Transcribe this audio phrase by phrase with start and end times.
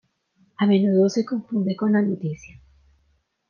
[0.57, 2.59] A menudo se confunde con la noticia.